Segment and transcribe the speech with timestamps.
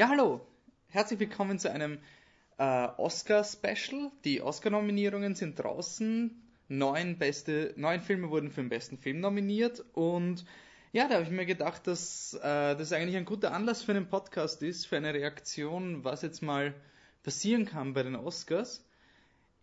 [0.00, 0.40] Ja, hallo.
[0.88, 1.98] Herzlich willkommen zu einem
[2.56, 4.10] äh, Oscar-Special.
[4.24, 6.42] Die Oscar-Nominierungen sind draußen.
[6.68, 9.84] Neun, beste, neun Filme wurden für den besten Film nominiert.
[9.92, 10.46] Und
[10.92, 12.40] ja, da habe ich mir gedacht, dass äh,
[12.76, 16.72] das eigentlich ein guter Anlass für einen Podcast ist, für eine Reaktion, was jetzt mal
[17.22, 18.82] passieren kann bei den Oscars.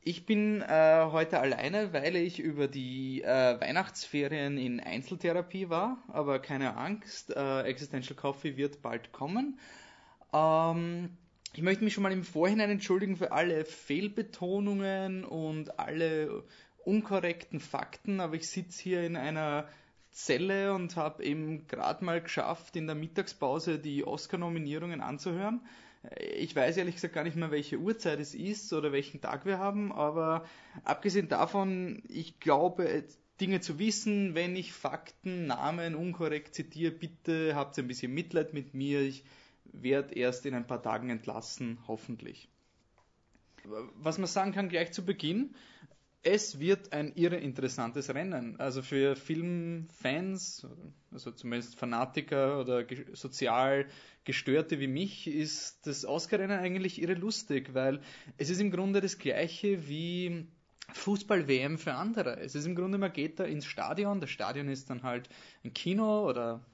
[0.01, 6.38] Ich bin äh, heute alleine, weil ich über die äh, Weihnachtsferien in Einzeltherapie war, aber
[6.38, 9.57] keine Angst, äh, Existential Coffee wird bald kommen.
[10.34, 11.09] Ähm,
[11.54, 16.43] ich möchte mich schon mal im Vorhinein entschuldigen für alle Fehlbetonungen und alle
[16.86, 19.68] unkorrekten Fakten, aber ich sitze hier in einer
[20.11, 25.61] Zelle und habe eben gerade mal geschafft, in der Mittagspause die Oscar-Nominierungen anzuhören.
[26.36, 29.59] Ich weiß ehrlich gesagt gar nicht mehr, welche Uhrzeit es ist oder welchen Tag wir
[29.59, 30.46] haben, aber
[30.84, 33.03] abgesehen davon, ich glaube,
[33.42, 38.73] Dinge zu wissen, wenn ich Fakten, Namen unkorrekt zitiere, bitte habt ein bisschen Mitleid mit
[38.73, 39.02] mir.
[39.02, 39.23] Ich
[39.72, 42.50] werde erst in ein paar Tagen entlassen, hoffentlich.
[43.95, 45.56] Was man sagen kann gleich zu Beginn,
[46.24, 48.59] es wird ein irre interessantes Rennen.
[48.59, 50.68] Also für Filmfans,
[51.12, 53.88] also zumindest Fanatiker oder sozial
[54.26, 58.02] Gestörte wie mich, ist das Oscar-Rennen eigentlich irre lustig, weil
[58.38, 60.48] es ist im Grunde das gleiche wie
[60.94, 62.40] Fußball-WM für andere.
[62.40, 65.30] Es ist im Grunde, man geht da ins Stadion, das Stadion ist dann halt
[65.64, 66.66] ein Kino oder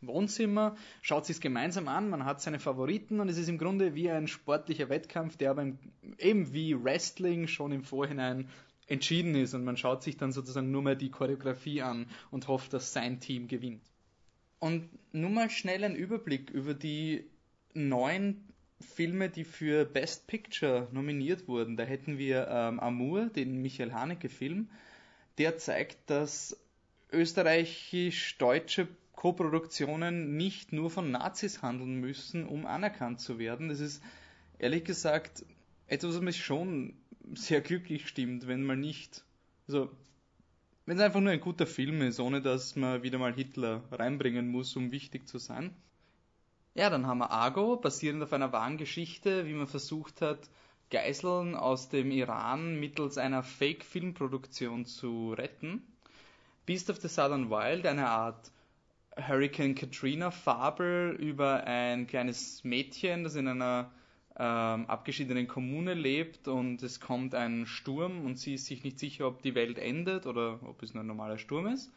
[0.00, 4.10] Wohnzimmer, schaut sich gemeinsam an, man hat seine Favoriten und es ist im Grunde wie
[4.10, 5.72] ein sportlicher Wettkampf, der aber
[6.18, 8.48] eben wie Wrestling schon im Vorhinein
[8.86, 12.72] entschieden ist und man schaut sich dann sozusagen nur mal die Choreografie an und hofft,
[12.72, 13.82] dass sein Team gewinnt.
[14.60, 17.24] Und nur mal schnell ein Überblick über die
[17.74, 18.44] neun
[18.80, 21.76] Filme, die für Best Picture nominiert wurden.
[21.76, 24.68] Da hätten wir ähm, Amour, den Michael Haneke-Film.
[25.36, 26.56] Der zeigt, dass
[27.12, 33.68] österreichisch-deutsche Koproduktionen nicht nur von Nazis handeln müssen, um anerkannt zu werden.
[33.68, 34.00] Das ist
[34.60, 35.44] ehrlich gesagt
[35.88, 36.94] etwas, was mich schon
[37.34, 39.24] sehr glücklich stimmt, wenn man nicht,
[39.66, 39.90] also
[40.86, 44.46] wenn es einfach nur ein guter Film ist, ohne dass man wieder mal Hitler reinbringen
[44.46, 45.74] muss, um wichtig zu sein.
[46.76, 50.48] Ja, dann haben wir Argo, basierend auf einer wahren Geschichte, wie man versucht hat,
[50.90, 55.82] Geiseln aus dem Iran mittels einer Fake-Filmproduktion zu retten.
[56.66, 58.52] Beast of the Southern Wild, eine Art
[59.26, 63.90] Hurricane Katrina Fabel über ein kleines Mädchen, das in einer
[64.36, 69.26] ähm, abgeschiedenen Kommune lebt und es kommt ein Sturm und sie ist sich nicht sicher,
[69.26, 71.90] ob die Welt endet oder ob es nur ein normaler Sturm ist.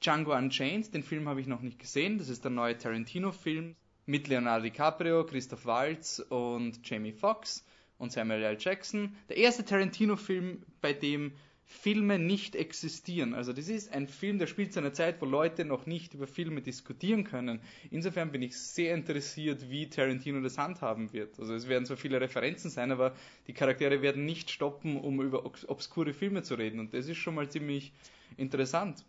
[0.00, 3.74] Django Unchained, den Film habe ich noch nicht gesehen, das ist der neue Tarantino-Film
[4.06, 7.64] mit Leonardo DiCaprio, Christoph Waltz und Jamie Foxx
[7.98, 8.56] und Samuel L.
[8.58, 9.14] Jackson.
[9.28, 11.32] Der erste Tarantino-Film, bei dem
[11.70, 13.34] Filme nicht existieren.
[13.34, 16.26] Also das ist ein Film, der spielt zu einer Zeit, wo Leute noch nicht über
[16.26, 17.60] Filme diskutieren können.
[17.90, 21.38] Insofern bin ich sehr interessiert, wie Tarantino das handhaben wird.
[21.38, 23.14] Also es werden zwar viele Referenzen sein, aber
[23.46, 26.80] die Charaktere werden nicht stoppen, um über obskure Filme zu reden.
[26.80, 27.92] Und das ist schon mal ziemlich
[28.38, 29.04] interessant.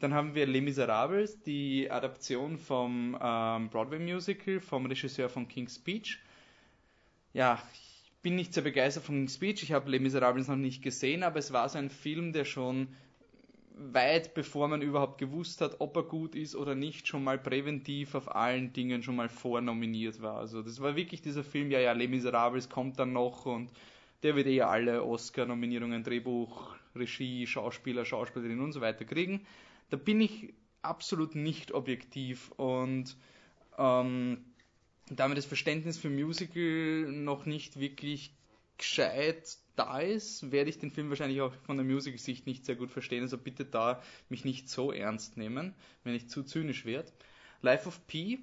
[0.00, 6.18] Dann haben wir Les Miserables, die Adaption vom ähm, Broadway-Musical vom Regisseur von King's Speech.
[7.34, 7.62] Ja,
[8.28, 9.62] bin nicht sehr begeistert von Speech.
[9.62, 12.88] Ich habe Les Miserables noch nicht gesehen, aber es war so ein Film, der schon
[13.74, 18.14] weit bevor man überhaupt gewusst hat, ob er gut ist oder nicht, schon mal präventiv
[18.14, 20.36] auf allen Dingen schon mal vornominiert war.
[20.36, 23.70] Also das war wirklich dieser Film, ja, ja, Les Miserables kommt dann noch und
[24.22, 29.46] der wird eh alle Oscar-Nominierungen, Drehbuch, Regie, Schauspieler, Schauspielerin und so weiter kriegen.
[29.88, 30.52] Da bin ich
[30.82, 33.16] absolut nicht objektiv und
[33.78, 34.44] ähm,
[35.10, 38.32] damit das Verständnis für Musical noch nicht wirklich
[38.76, 42.90] gescheit da ist, werde ich den Film wahrscheinlich auch von der Musical-Sicht nicht sehr gut
[42.90, 43.22] verstehen.
[43.22, 45.74] Also bitte da mich nicht so ernst nehmen,
[46.04, 47.12] wenn ich zu zynisch werde.
[47.62, 48.40] Life of Pi,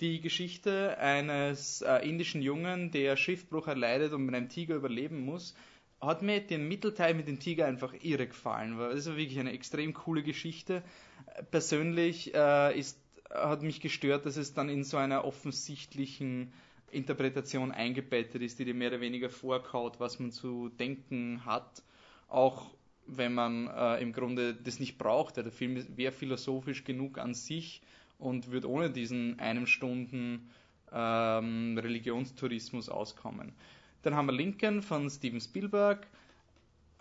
[0.00, 5.54] die Geschichte eines äh, indischen Jungen, der Schiffbruch erleidet und mit einem Tiger überleben muss,
[6.00, 8.76] hat mir den Mittelteil mit dem Tiger einfach irre gefallen.
[8.76, 10.82] Das ist wirklich eine extrem coole Geschichte.
[11.52, 12.98] Persönlich äh, ist
[13.32, 16.52] hat mich gestört, dass es dann in so einer offensichtlichen
[16.90, 21.82] Interpretation eingebettet ist, die dir mehr oder weniger vorkaut, was man zu denken hat,
[22.28, 22.74] auch
[23.06, 25.36] wenn man äh, im Grunde das nicht braucht.
[25.36, 27.82] Der Film wäre philosophisch genug an sich
[28.18, 30.50] und würde ohne diesen einem Stunden
[30.92, 33.52] ähm, Religionstourismus auskommen.
[34.02, 36.06] Dann haben wir Lincoln von Steven Spielberg,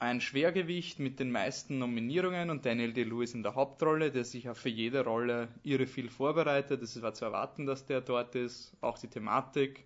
[0.01, 4.55] ein Schwergewicht mit den meisten Nominierungen und Daniel Day-Lewis in der Hauptrolle, der sich auch
[4.55, 6.81] für jede Rolle irre viel vorbereitet.
[6.81, 9.85] Es war zu erwarten, dass der dort ist, auch die Thematik.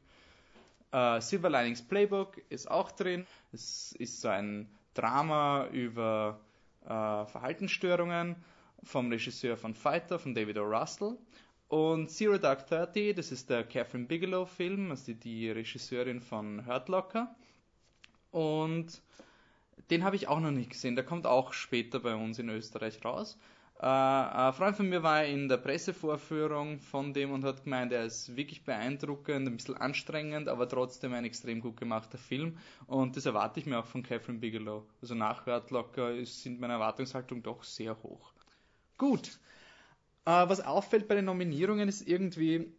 [0.94, 3.28] Äh, Silver Linings Playbook ist auch drin.
[3.52, 6.40] Es ist so ein Drama über
[6.86, 8.38] äh, Verhaltensstörungen
[8.84, 10.64] vom Regisseur von Fighter, von David O.
[10.64, 11.18] Russell.
[11.68, 16.88] Und Zero Dark Thirty, das ist der Catherine Bigelow-Film, also die, die Regisseurin von Hurt
[16.88, 17.36] Locker.
[18.32, 19.02] Und
[19.90, 20.96] den habe ich auch noch nicht gesehen.
[20.96, 23.38] Der kommt auch später bei uns in Österreich raus.
[23.80, 28.06] Äh, ein Freund von mir war in der Pressevorführung von dem und hat gemeint, er
[28.06, 32.58] ist wirklich beeindruckend, ein bisschen anstrengend, aber trotzdem ein extrem gut gemachter Film.
[32.88, 34.86] Und das erwarte ich mir auch von Catherine Bigelow.
[35.02, 38.32] Also nach Hurt Locker sind meine Erwartungshaltung doch sehr hoch.
[38.98, 39.40] Gut.
[40.26, 42.72] Äh, was auffällt bei den Nominierungen ist irgendwie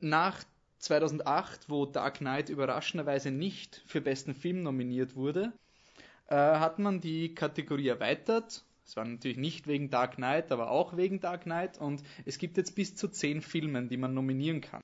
[0.00, 0.42] nach
[0.78, 5.52] 2008, wo Dark Knight überraschenderweise nicht für besten Film nominiert wurde,
[6.32, 8.64] äh, hat man die Kategorie erweitert.
[8.86, 11.78] Es war natürlich nicht wegen Dark Knight, aber auch wegen Dark Knight.
[11.78, 14.80] Und es gibt jetzt bis zu zehn Filmen, die man nominieren kann.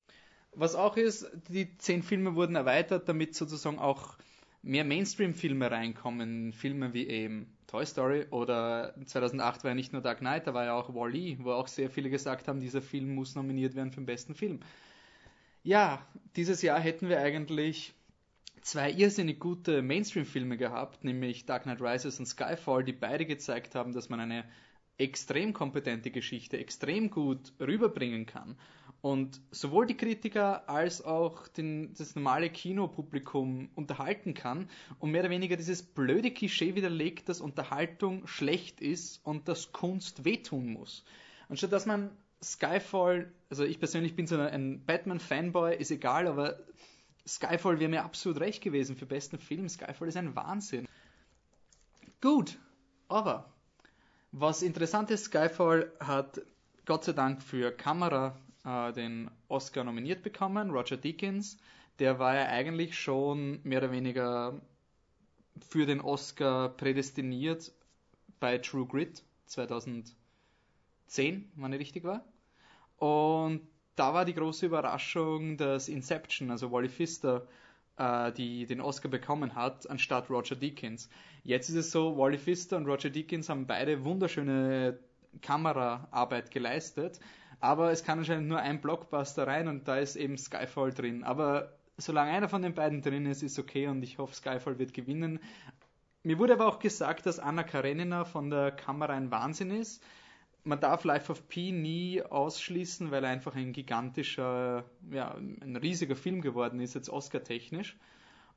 [0.53, 4.19] Was auch ist, die zehn Filme wurden erweitert, damit sozusagen auch
[4.63, 6.53] mehr Mainstream-Filme reinkommen.
[6.53, 10.67] Filme wie eben Toy Story oder 2008 war ja nicht nur Dark Knight, da war
[10.67, 14.01] ja auch Wall-E, wo auch sehr viele gesagt haben, dieser Film muss nominiert werden für
[14.01, 14.61] den besten Film.
[15.63, 16.07] Ja,
[16.37, 17.95] dieses Jahr hätten wir eigentlich
[18.63, 23.93] zwei irrsinnig gute Mainstream-Filme gehabt, nämlich Dark Knight Rises und Skyfall, die beide gezeigt haben,
[23.93, 24.45] dass man eine
[24.99, 28.57] extrem kompetente Geschichte extrem gut rüberbringen kann.
[29.01, 34.69] Und sowohl die Kritiker als auch den, das normale Kinopublikum unterhalten kann
[34.99, 40.25] und mehr oder weniger dieses blöde Klischee widerlegt, dass Unterhaltung schlecht ist und dass Kunst
[40.25, 41.05] wehtun muss.
[41.49, 42.11] Anstatt dass man
[42.43, 46.59] Skyfall, also ich persönlich bin so ein Batman-Fanboy, ist egal, aber
[47.29, 49.69] Skyfall wäre mir absolut recht gewesen für besten Film.
[49.69, 50.89] Skyfall ist ein Wahnsinn.
[52.21, 52.59] Gut,
[53.09, 53.53] aber
[54.33, 56.41] was interessant ist, Skyfall hat
[56.87, 58.35] Gott sei Dank für Kamera
[58.65, 60.71] äh, den Oscar nominiert bekommen.
[60.71, 61.59] Roger Deakins,
[61.99, 64.61] der war ja eigentlich schon mehr oder weniger
[65.61, 67.73] für den Oscar prädestiniert
[68.41, 70.15] bei True Grit 2010,
[71.55, 72.25] wenn ich richtig war.
[72.97, 73.67] Und
[73.99, 77.47] da war die große Überraschung, dass Inception, also Wally Pfister,
[77.97, 81.09] äh, die den Oscar bekommen hat, anstatt Roger Deakins.
[81.43, 84.99] Jetzt ist es so, Wally Pfister und Roger Deakins haben beide wunderschöne
[85.43, 87.19] Kameraarbeit geleistet,
[87.61, 91.25] aber es kann anscheinend nur ein Blockbuster rein und da ist eben Skyfall drin.
[91.25, 94.95] Aber solange einer von den beiden drin ist, ist okay und ich hoffe, Skyfall wird
[94.95, 95.41] gewinnen.
[96.23, 100.05] Mir wurde aber auch gesagt, dass Anna Karenina von der Kamera ein Wahnsinn ist
[100.69, 106.15] man darf Life of Pi nie ausschließen, weil er einfach ein gigantischer, ja, ein riesiger
[106.15, 107.97] Film geworden ist, jetzt Oscar-technisch.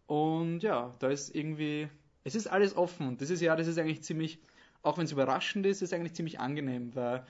[0.07, 1.87] Und ja, da ist irgendwie,
[2.25, 4.39] es ist alles offen und dieses Jahr, das ist eigentlich ziemlich,
[4.83, 7.25] auch wenn es überraschend ist, ist eigentlich ziemlich angenehm, weil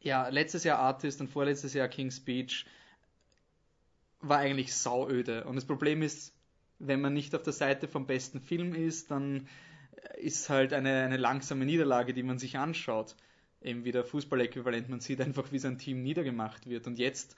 [0.00, 2.66] ja, letztes Jahr Artist und vorletztes Jahr King's Speech
[4.20, 5.44] war eigentlich sauöde.
[5.44, 6.32] Und das Problem ist,
[6.78, 9.48] wenn man nicht auf der Seite vom besten Film ist, dann
[10.16, 13.16] ist halt eine, eine langsame Niederlage, die man sich anschaut
[13.62, 14.88] eben wieder Fußballäquivalent.
[14.88, 16.86] Man sieht einfach, wie sein Team niedergemacht wird.
[16.86, 17.36] Und jetzt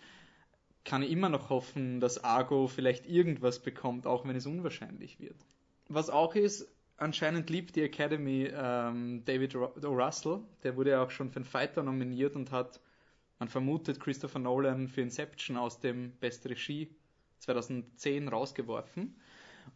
[0.85, 5.37] kann ich immer noch hoffen, dass Argo vielleicht irgendwas bekommt, auch wenn es unwahrscheinlich wird.
[5.89, 9.73] Was auch ist, anscheinend liebt die Academy ähm, David o.
[9.83, 10.41] Russell.
[10.63, 12.81] Der wurde ja auch schon für einen Fighter nominiert und hat,
[13.39, 16.95] man vermutet, Christopher Nolan für Inception aus dem Best Regie
[17.39, 19.17] 2010 rausgeworfen.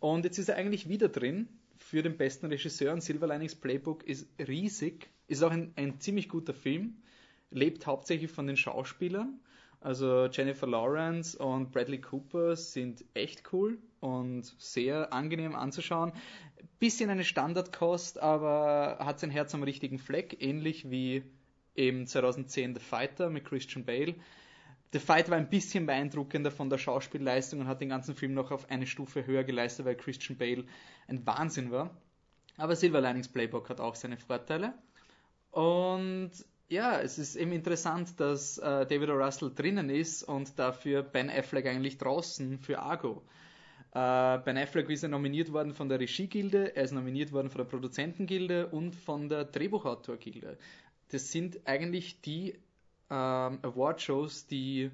[0.00, 4.04] Und jetzt ist er eigentlich wieder drin für den besten Regisseur und Silver Linings Playbook
[4.04, 5.08] ist riesig.
[5.28, 6.98] Ist auch ein, ein ziemlich guter Film.
[7.50, 9.40] Lebt hauptsächlich von den Schauspielern.
[9.80, 16.12] Also Jennifer Lawrence und Bradley Cooper sind echt cool und sehr angenehm anzuschauen.
[16.78, 21.22] Bisschen eine Standardkost, aber hat sein Herz am richtigen Fleck, ähnlich wie
[21.76, 24.14] eben 2010 The Fighter mit Christian Bale.
[24.92, 28.50] The Fight war ein bisschen beeindruckender von der Schauspielleistung und hat den ganzen Film noch
[28.50, 30.64] auf eine Stufe höher geleistet, weil Christian Bale
[31.08, 31.90] ein Wahnsinn war.
[32.56, 34.74] Aber Silver Linings Playbook hat auch seine Vorteile.
[35.50, 36.30] Und
[36.68, 39.14] ja, es ist eben interessant, dass äh, David O.
[39.14, 43.22] Russell drinnen ist und dafür Ben Affleck eigentlich draußen für Argo.
[43.92, 47.58] Äh, ben Affleck ist ja nominiert worden von der Regiegilde, er ist nominiert worden von
[47.58, 50.58] der Produzentengilde und von der Drehbuchautorgilde.
[51.08, 52.58] Das sind eigentlich die
[53.10, 54.90] ähm, Award-Shows, die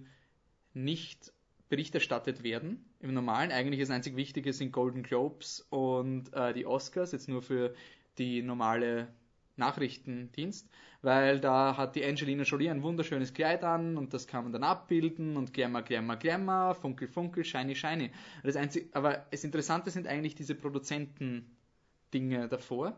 [0.75, 1.33] nicht
[1.69, 2.85] Bericht erstattet werden.
[3.01, 7.43] Im Normalen eigentlich das einzig Wichtige sind Golden Globes und äh, die Oscars, jetzt nur
[7.43, 7.75] für
[8.19, 9.09] die normale
[9.57, 10.69] Nachrichtendienst,
[11.01, 14.65] weil da hat die Angelina Jolie ein wunderschönes Kleid an und das kann man dann
[14.65, 18.11] abbilden und Glamour, Glamour, Glamour, Funkel, Funkel, Shiny, Shiny.
[18.43, 22.97] Das einzige, aber das Interessante sind eigentlich diese Produzenten-Dinge davor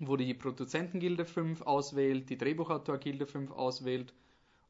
[0.00, 4.14] wo die Produzentengilde 5 auswählt, die Drehbuchautorgilde 5 auswählt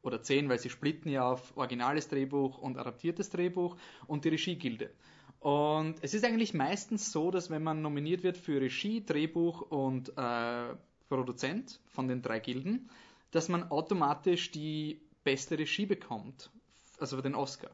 [0.01, 3.75] oder 10, weil sie splitten ja auf originales Drehbuch und adaptiertes Drehbuch
[4.07, 4.91] und die Regiegilde.
[5.39, 10.09] Und es ist eigentlich meistens so, dass wenn man nominiert wird für Regie, Drehbuch und
[10.17, 10.75] äh,
[11.07, 12.89] Produzent von den drei Gilden,
[13.31, 16.49] dass man automatisch die beste Regie bekommt,
[16.99, 17.71] also für den Oscar.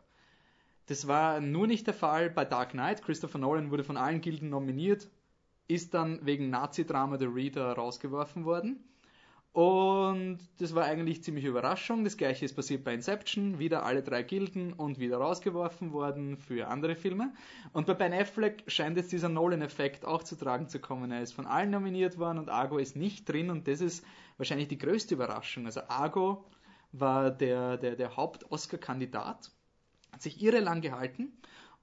[0.87, 3.01] Das war nur nicht der Fall bei Dark Knight.
[3.01, 5.09] Christopher Nolan wurde von allen Gilden nominiert,
[5.67, 8.83] ist dann wegen Nazi-Drama The Reader rausgeworfen worden.
[9.55, 12.03] Und das war eigentlich ziemlich Überraschung.
[12.03, 13.57] Das gleiche ist passiert bei Inception.
[13.57, 17.31] Wieder alle drei Gilden und wieder rausgeworfen worden für andere Filme.
[17.71, 21.09] Und bei Ben Affleck scheint jetzt dieser Nolan-Effekt auch zu tragen zu kommen.
[21.09, 24.03] Er ist von allen nominiert worden und Argo ist nicht drin und das ist
[24.35, 25.67] wahrscheinlich die größte Überraschung.
[25.67, 26.43] Also Argo
[26.91, 29.51] war der, der, der Haupt-Oscar-Kandidat,
[30.11, 31.31] hat sich irre lang gehalten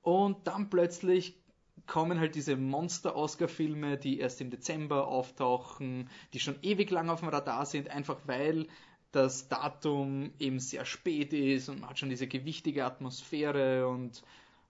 [0.03, 1.42] und dann plötzlich
[1.87, 7.29] kommen halt diese Monster-Oscar-Filme, die erst im Dezember auftauchen, die schon ewig lang auf dem
[7.29, 8.67] Radar sind, einfach weil
[9.11, 14.23] das Datum eben sehr spät ist und man hat schon diese gewichtige Atmosphäre und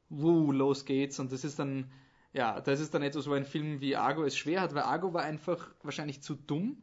[0.08, 1.20] wuh, los geht's.
[1.20, 1.90] Und das ist dann,
[2.32, 5.14] ja, das ist dann etwas, wo ein Film wie Argo es schwer hat, weil Argo
[5.14, 6.76] war einfach wahrscheinlich zu dumm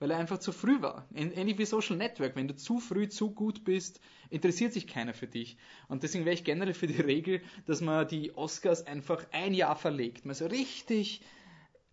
[0.00, 1.06] weil er einfach zu früh war.
[1.14, 2.34] Ähnlich wie Social Network.
[2.34, 5.58] Wenn du zu früh zu gut bist, interessiert sich keiner für dich.
[5.88, 9.76] Und deswegen wäre ich generell für die Regel, dass man die Oscars einfach ein Jahr
[9.76, 10.24] verlegt.
[10.24, 11.20] Man so richtig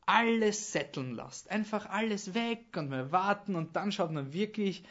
[0.05, 1.51] alles setteln lässt.
[1.51, 4.83] Einfach alles weg und mal warten und dann schaut man wirklich,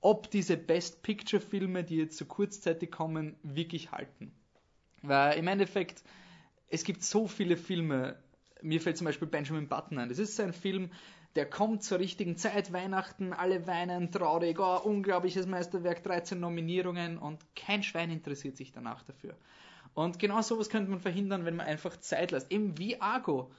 [0.00, 4.32] ob diese Best Picture Filme, die jetzt so kurzzeitig kommen, wirklich halten.
[5.02, 6.02] Weil im Endeffekt,
[6.68, 8.16] es gibt so viele Filme,
[8.64, 10.08] mir fällt zum Beispiel Benjamin Button ein.
[10.08, 10.90] Das ist ein Film,
[11.36, 17.44] der kommt zur richtigen Zeit, Weihnachten, alle weinen, traurig, oh, unglaubliches Meisterwerk, 13 Nominierungen und
[17.54, 19.36] kein Schwein interessiert sich danach dafür.
[19.94, 22.50] Und genau sowas könnte man verhindern, wenn man einfach Zeit lässt.
[22.50, 23.52] Eben wie Argo.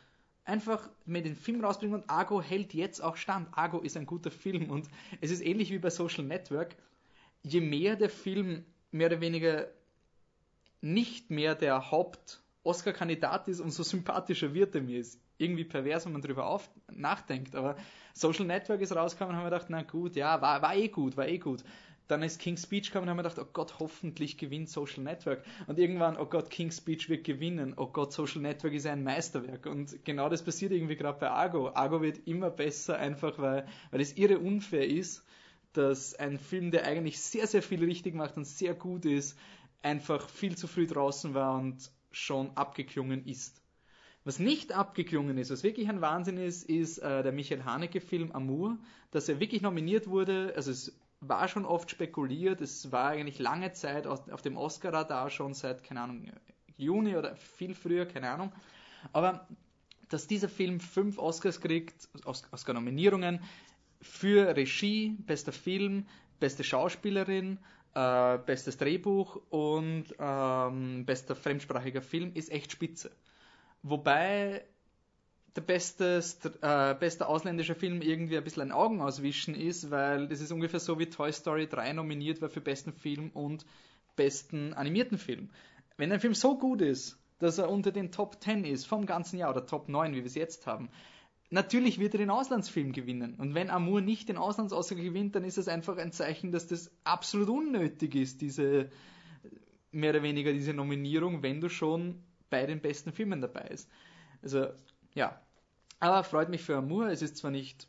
[0.44, 3.48] Einfach mit den Film rausbringen und Argo hält jetzt auch stand.
[3.58, 4.88] Argo ist ein guter Film und
[5.22, 6.76] es ist ähnlich wie bei Social Network.
[7.42, 9.68] Je mehr der Film mehr oder weniger
[10.82, 11.92] nicht mehr der
[12.66, 15.04] Haupt-Oscar-Kandidat ist, umso sympathischer wird er mir
[15.38, 17.56] irgendwie pervers, wenn man darüber auf, nachdenkt.
[17.56, 17.76] Aber
[18.14, 21.16] Social Network ist rausgekommen und haben wir gedacht, na gut, ja, war, war eh gut,
[21.16, 21.64] war eh gut.
[22.08, 25.44] Dann ist King's Speech gekommen und haben wir gedacht, oh Gott, hoffentlich gewinnt Social Network.
[25.68, 27.74] Und irgendwann, oh Gott, King's Speech wird gewinnen.
[27.78, 29.66] Oh Gott, Social Network ist ein Meisterwerk.
[29.66, 31.70] Und genau das passiert irgendwie gerade bei Argo.
[31.70, 35.24] Argo wird immer besser, einfach weil, weil es irre unfair ist,
[35.74, 39.38] dass ein Film, der eigentlich sehr, sehr viel richtig macht und sehr gut ist,
[39.82, 43.62] einfach viel zu früh draußen war und schon abgeklungen ist.
[44.24, 48.78] Was nicht abgeklungen ist, was wirklich ein Wahnsinn ist, ist äh, der Michael Haneke-Film Amour,
[49.12, 50.54] dass er wirklich nominiert wurde.
[50.56, 55.54] Also es war schon oft spekuliert, es war eigentlich lange Zeit auf, dem Oscar-Radar schon
[55.54, 56.32] seit, keine Ahnung,
[56.78, 58.52] Juni oder viel früher, keine Ahnung.
[59.14, 59.48] Aber
[60.10, 63.42] dass dieser Film fünf Oscars kriegt, Oscar-Nominierungen
[64.02, 66.08] für Regie, bester Film,
[66.40, 67.60] beste Schauspielerin,
[67.96, 73.12] äh, bestes Drehbuch und ähm, bester fremdsprachiger Film, ist echt spitze.
[73.82, 74.64] Wobei
[75.56, 76.22] der beste,
[76.62, 81.00] äh, beste ausländische Film irgendwie ein bisschen ein Augenauswischen ist, weil das ist ungefähr so
[81.00, 83.66] wie Toy Story 3 nominiert war für besten Film und
[84.16, 85.50] besten animierten Film.
[85.98, 89.38] Wenn ein Film so gut ist, dass er unter den Top 10 ist vom ganzen
[89.38, 90.90] Jahr oder Top 9, wie wir es jetzt haben,
[91.56, 93.36] natürlich wird er den Auslandsfilm gewinnen.
[93.36, 96.92] Und wenn Amour nicht den Auslandsausgabe gewinnt, dann ist es einfach ein Zeichen, dass das
[97.06, 98.90] absolut unnötig ist, diese
[99.92, 103.90] mehr oder weniger diese Nominierung, wenn du schon bei den besten Filmen dabei ist.
[104.44, 104.68] Also,
[105.14, 105.42] ja.
[106.02, 107.08] Aber freut mich für Amour.
[107.08, 107.88] Es ist zwar nicht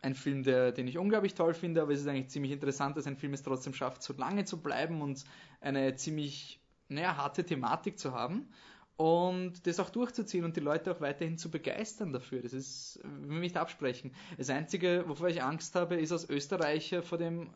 [0.00, 3.06] ein Film, der, den ich unglaublich toll finde, aber es ist eigentlich ziemlich interessant, dass
[3.06, 5.24] ein Film es trotzdem schafft, so lange zu bleiben und
[5.62, 8.48] eine ziemlich, naja, harte Thematik zu haben
[8.98, 12.42] und das auch durchzuziehen und die Leute auch weiterhin zu begeistern dafür.
[12.42, 14.12] Das ist, will mich nicht absprechen.
[14.36, 17.48] Das Einzige, wovor ich Angst habe, ist als Österreicher vor dem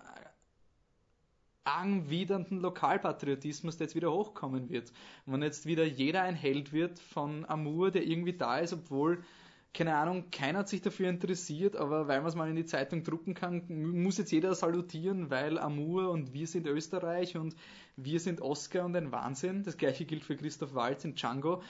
[1.65, 4.93] anwidernden Lokalpatriotismus, der jetzt wieder hochkommen wird.
[5.27, 9.25] Wenn jetzt wieder jeder ein Held wird von Amour, der irgendwie da ist, obwohl,
[9.75, 13.05] keine Ahnung, keiner hat sich dafür interessiert, aber weil man es mal in die Zeitung
[13.05, 17.57] drucken kann, muss jetzt jeder salutieren, weil Amour und wir sind Österreich und
[17.97, 19.63] wir sind Oscar und ein Wahnsinn.
[19.63, 21.63] Das gleiche gilt für Christoph Waltz in Django.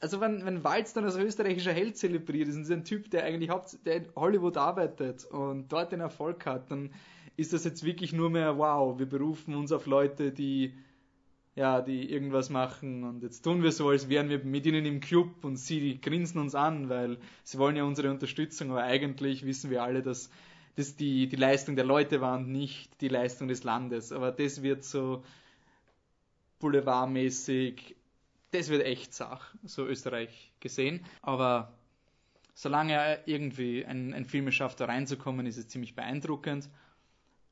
[0.00, 3.24] Also wenn, wenn Waltz dann als österreichischer Held zelebriert ist und ist ein Typ, der
[3.24, 6.92] eigentlich haupt, der in Hollywood arbeitet und dort den Erfolg hat, dann
[7.36, 10.74] ist das jetzt wirklich nur mehr, wow, wir berufen uns auf Leute, die,
[11.56, 15.00] ja, die irgendwas machen und jetzt tun wir so, als wären wir mit ihnen im
[15.00, 19.70] Club und sie grinsen uns an, weil sie wollen ja unsere Unterstützung, aber eigentlich wissen
[19.70, 20.30] wir alle, dass
[20.76, 24.12] das die, die Leistung der Leute war und nicht die Leistung des Landes.
[24.12, 25.24] Aber das wird so
[26.58, 27.96] boulevardmäßig,
[28.50, 31.06] das wird echt Sach, so Österreich gesehen.
[31.22, 31.72] Aber
[32.52, 36.68] solange er irgendwie ein, ein Film schafft, da reinzukommen, ist es ziemlich beeindruckend.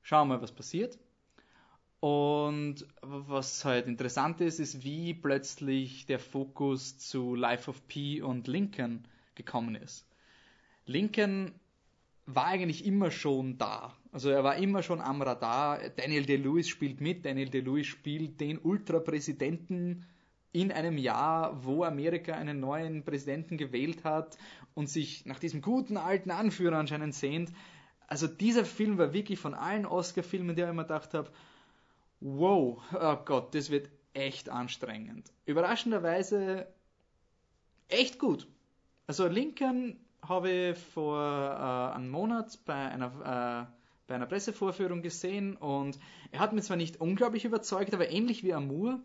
[0.02, 0.98] Schauen wir mal, was passiert.
[2.04, 8.46] Und was halt interessant ist, ist, wie plötzlich der Fokus zu Life of P und
[8.46, 10.06] Lincoln gekommen ist.
[10.84, 11.52] Lincoln
[12.26, 13.96] war eigentlich immer schon da.
[14.12, 15.78] Also er war immer schon am Radar.
[15.96, 17.24] Daniel Day-Lewis spielt mit.
[17.24, 20.04] Daniel Day-Lewis spielt den Ultrapräsidenten
[20.52, 24.36] in einem Jahr, wo Amerika einen neuen Präsidenten gewählt hat
[24.74, 27.50] und sich nach diesem guten alten Anführer anscheinend sehnt.
[28.06, 31.30] Also dieser Film war wirklich von allen Oscar-Filmen, die ich immer gedacht habe,
[32.24, 35.30] wow, oh Gott, das wird echt anstrengend.
[35.44, 36.66] Überraschenderweise
[37.88, 38.48] echt gut.
[39.06, 43.72] Also Lincoln habe ich vor äh, einem Monat bei einer, äh,
[44.06, 45.98] bei einer Pressevorführung gesehen und
[46.32, 49.00] er hat mir zwar nicht unglaublich überzeugt, aber ähnlich wie Amour.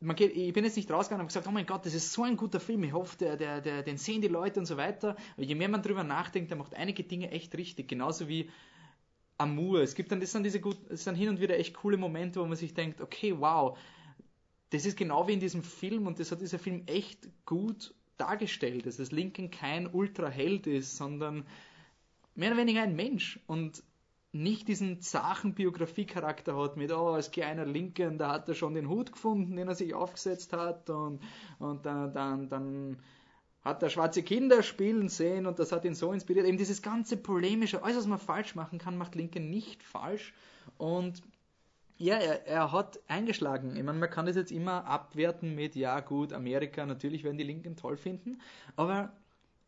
[0.00, 2.22] Man geht, ich bin jetzt nicht rausgegangen und gesagt, oh mein Gott, das ist so
[2.22, 5.16] ein guter Film, ich hoffe, der, der, der, den sehen die Leute und so weiter.
[5.34, 8.50] Aber je mehr man drüber nachdenkt, der macht einige Dinge echt richtig, genauso wie
[9.38, 9.80] Amour.
[9.80, 12.40] Es gibt dann, das sind diese gut, das sind hin und wieder echt coole Momente,
[12.40, 13.78] wo man sich denkt, okay, wow,
[14.70, 18.86] das ist genau wie in diesem Film und das hat dieser Film echt gut dargestellt
[18.86, 21.44] dass Lincoln kein Ultraheld ist, sondern
[22.34, 23.82] mehr oder weniger ein Mensch und
[24.32, 28.88] nicht diesen zachen Biografiecharakter hat mit, oh, als kleiner Lincoln, da hat er schon den
[28.88, 31.20] Hut gefunden, den er sich aufgesetzt hat und,
[31.60, 32.98] und dann, dann, dann
[33.64, 36.46] hat er schwarze Kinder spielen sehen und das hat ihn so inspiriert.
[36.46, 40.34] Eben dieses ganze polemische, alles was man falsch machen kann, macht Lincoln nicht falsch
[40.76, 41.22] und
[41.96, 43.76] ja, er, er hat eingeschlagen.
[43.76, 47.44] Ich meine, man kann das jetzt immer abwerten mit, ja gut, Amerika, natürlich werden die
[47.44, 48.40] Linken toll finden,
[48.76, 49.12] aber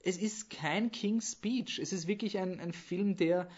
[0.02, 1.78] es ist kein King's Speech.
[1.78, 3.48] Es ist wirklich ein, ein Film, der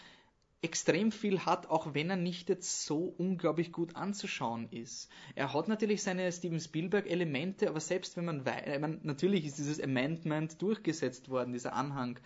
[0.61, 5.09] extrem viel hat, auch wenn er nicht jetzt so unglaublich gut anzuschauen ist.
[5.35, 10.61] Er hat natürlich seine Steven Spielberg-Elemente, aber selbst wenn man weiß, natürlich ist dieses Amendment
[10.61, 12.19] durchgesetzt worden, dieser Anhang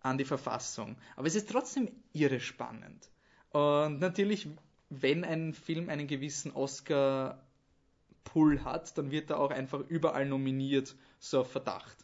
[0.00, 3.10] an die Verfassung, aber es ist trotzdem irre spannend.
[3.50, 4.48] Und natürlich
[4.90, 7.44] wenn ein Film einen gewissen Oscar-Pull
[8.64, 11.96] hat, dann wird er auch einfach überall nominiert, so auf Verdacht.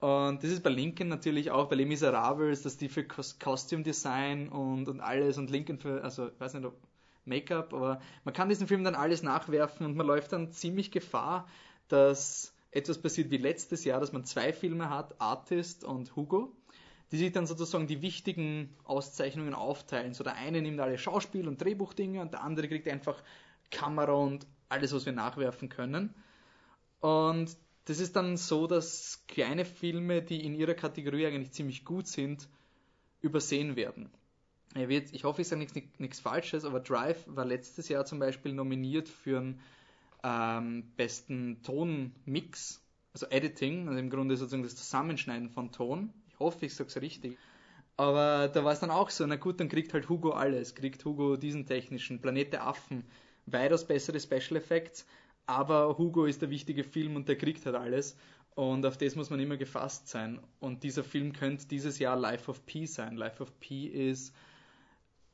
[0.00, 4.48] Und das ist bei Lincoln natürlich auch, bei Les Miserables, dass die für Costume Design
[4.48, 6.74] und, und alles und Lincoln für, also ich weiß nicht, ob
[7.26, 11.46] Make-up, aber man kann diesen Film dann alles nachwerfen und man läuft dann ziemlich Gefahr,
[11.88, 16.56] dass etwas passiert wie letztes Jahr, dass man zwei Filme hat, Artist und Hugo,
[17.12, 20.14] die sich dann sozusagen die wichtigen Auszeichnungen aufteilen.
[20.14, 23.22] So der eine nimmt alle Schauspiel- und Drehbuchdinge und der andere kriegt einfach
[23.70, 26.14] Kamera und alles, was wir nachwerfen können.
[27.00, 27.56] Und
[27.90, 32.48] das ist dann so, dass kleine Filme, die in ihrer Kategorie eigentlich ziemlich gut sind,
[33.20, 34.10] übersehen werden.
[35.12, 35.66] Ich hoffe, ich sage
[35.98, 39.60] nichts, Falsches, aber Drive war letztes Jahr zum Beispiel nominiert für einen
[40.22, 42.80] ähm, besten Tonmix,
[43.12, 47.38] also Editing, also im Grunde sozusagen das Zusammenschneiden von Ton hoffe, ich sag's richtig.
[47.96, 50.74] Aber da war es dann auch so, na gut, dann kriegt halt Hugo alles.
[50.74, 53.04] Kriegt Hugo diesen technischen, Planet der Affen,
[53.46, 55.06] weitaus bessere Special Effects,
[55.46, 58.16] aber Hugo ist der wichtige Film und der kriegt halt alles.
[58.54, 60.40] Und auf das muss man immer gefasst sein.
[60.58, 63.16] Und dieser Film könnte dieses Jahr Life of P sein.
[63.16, 64.34] Life of P ist,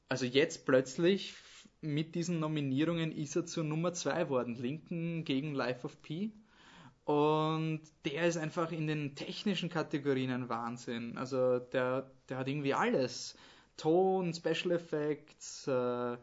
[0.09, 1.35] also jetzt plötzlich
[1.81, 4.55] mit diesen Nominierungen ist er zur Nummer 2 worden.
[4.55, 6.33] Linken gegen Life of P.
[7.05, 11.16] Und der ist einfach in den technischen Kategorien ein Wahnsinn.
[11.16, 13.37] Also der, der hat irgendwie alles.
[13.77, 16.16] Ton, Special Effects, äh,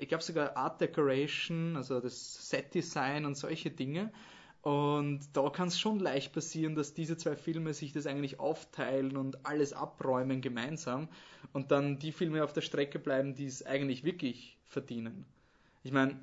[0.00, 4.12] ich glaube sogar Art Decoration, also das Set Design und solche Dinge.
[4.62, 9.16] Und da kann es schon leicht passieren, dass diese zwei Filme sich das eigentlich aufteilen
[9.16, 11.08] und alles abräumen gemeinsam
[11.52, 15.24] und dann die Filme auf der Strecke bleiben, die es eigentlich wirklich verdienen.
[15.82, 16.20] Ich meine,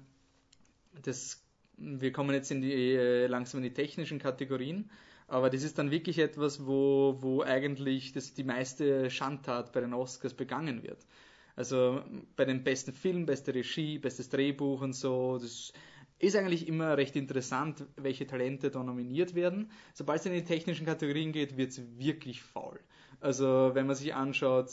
[1.02, 1.44] das
[1.78, 4.90] wir kommen jetzt in die, äh, langsam in die technischen Kategorien,
[5.28, 9.94] aber das ist dann wirklich etwas, wo, wo eigentlich das, die meiste Schandtat bei den
[9.94, 11.06] Oscars begangen wird.
[11.58, 12.04] Also
[12.36, 15.74] bei den besten Filmen, beste Regie, bestes Drehbuch und so, das
[16.20, 19.72] ist eigentlich immer recht interessant, welche Talente da nominiert werden.
[19.94, 22.80] Sobald es in die technischen Kategorien geht, wird es wirklich faul.
[23.20, 24.70] Also wenn man sich anschaut,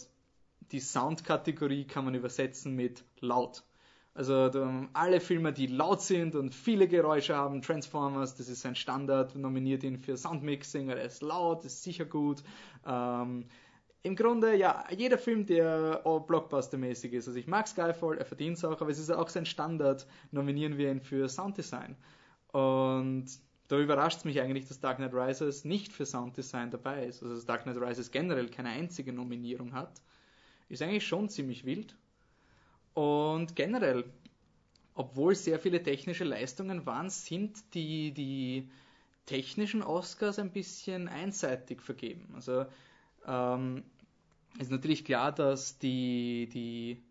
[0.73, 3.65] die Sound-Kategorie kann man übersetzen mit laut.
[4.13, 4.51] Also
[4.93, 9.83] alle Filme, die laut sind und viele Geräusche haben, Transformers, das ist ein Standard, nominiert
[9.85, 12.43] ihn für Soundmixing, er ist laut, ist sicher gut.
[12.87, 13.47] Ähm,
[14.05, 17.27] Im Grunde, ja, jeder Film, der Blockbuster-mäßig ist.
[17.27, 20.77] Also ich mag Skyfall, er verdient es auch, aber es ist auch sein Standard, nominieren
[20.77, 21.97] wir ihn für Sounddesign.
[22.53, 23.25] Und
[23.69, 27.23] da überrascht es mich eigentlich, dass Dark Knight Rises nicht für Sounddesign dabei ist.
[27.23, 30.03] Also dass Dark Knight Rises generell keine einzige Nominierung hat.
[30.69, 31.97] Ist eigentlich schon ziemlich wild.
[32.93, 34.05] Und generell,
[34.95, 38.69] obwohl sehr viele technische Leistungen waren, sind die, die
[39.25, 42.29] technischen Oscars ein bisschen einseitig vergeben.
[42.35, 42.67] Also
[43.27, 43.83] ähm,
[44.59, 47.03] ist natürlich klar, dass die, die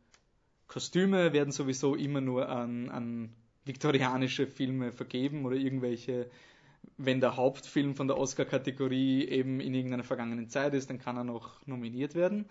[0.68, 3.30] Kostüme werden sowieso immer nur an, an
[3.66, 6.30] viktorianische Filme vergeben oder irgendwelche,
[6.98, 11.24] wenn der Hauptfilm von der Oscar-Kategorie eben in irgendeiner vergangenen Zeit ist, dann kann er
[11.24, 12.46] noch nominiert werden.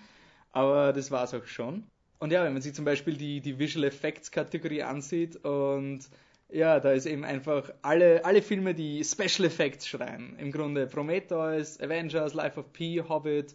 [0.53, 1.85] Aber das war es auch schon.
[2.19, 6.09] Und ja, wenn man sich zum Beispiel die, die Visual Effects Kategorie ansieht und
[6.53, 10.37] ja, da ist eben einfach alle, alle Filme, die Special Effects schreien.
[10.39, 13.55] Im Grunde Prometheus, Avengers, Life of P, Hobbit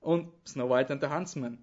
[0.00, 1.58] und Snow White and the Huntsman.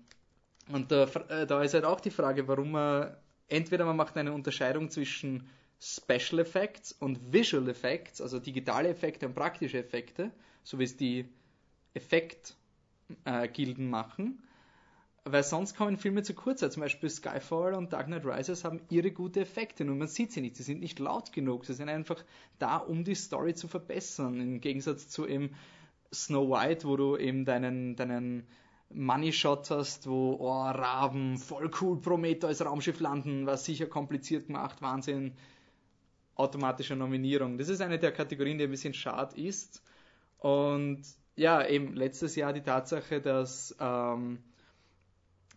[0.72, 3.16] Und da, äh, da ist halt auch die Frage, warum man
[3.48, 5.48] entweder man macht eine Unterscheidung zwischen
[5.80, 10.32] Special Effects und Visual Effects, also digitale Effekte und praktische Effekte,
[10.64, 11.26] so wie es die
[11.94, 12.56] Effektgilden
[13.86, 14.42] äh, machen
[15.24, 16.60] weil sonst kommen Filme zu kurz.
[16.62, 20.42] Zum Beispiel Skyfall und Dark Knight Rises haben ihre gute Effekte, nur man sieht sie
[20.42, 20.56] nicht.
[20.56, 21.66] Sie sind nicht laut genug.
[21.66, 22.24] Sie sind einfach
[22.58, 24.40] da, um die Story zu verbessern.
[24.42, 25.52] Im Gegensatz zu eben
[26.14, 28.48] Snow White, wo du eben deinen, deinen
[28.90, 34.82] Money Shot hast, wo oh, Raben, voll cool, Prometheus Raumschiff landen, war sicher kompliziert gemacht,
[34.82, 35.34] Wahnsinn,
[36.36, 37.58] automatische Nominierung.
[37.58, 39.84] Das ist eine der Kategorien, die ein bisschen schad ist.
[40.40, 41.04] Und
[41.36, 44.40] ja, eben letztes Jahr die Tatsache, dass ähm,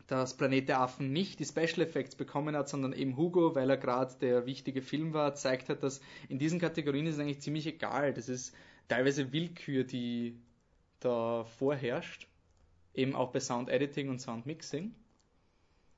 [0.06, 3.76] dass Planet der Affen nicht die Special Effects bekommen hat, sondern eben Hugo, weil er
[3.76, 7.66] gerade der wichtige Film war, zeigt hat, dass in diesen Kategorien ist es eigentlich ziemlich
[7.66, 8.12] egal.
[8.12, 8.54] Das ist
[8.88, 10.38] teilweise Willkür, die
[11.00, 12.28] da vorherrscht.
[12.94, 14.94] Eben auch bei Sound Editing und Sound Mixing.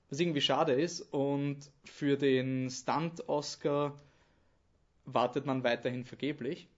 [0.09, 1.01] Was irgendwie schade ist.
[1.01, 3.95] Und für den Stunt-Oscar
[5.05, 6.69] wartet man weiterhin vergeblich.